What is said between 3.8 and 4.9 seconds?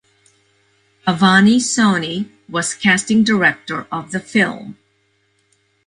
of the film.